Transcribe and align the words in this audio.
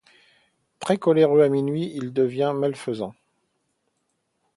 Très 0.79 0.97
coléreux, 0.97 1.43
à 1.43 1.49
minuit, 1.49 1.91
il 1.93 2.11
devient 2.11 2.53
malfaisant. 2.55 3.13